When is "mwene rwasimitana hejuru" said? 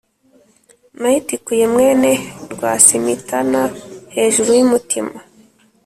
1.73-4.49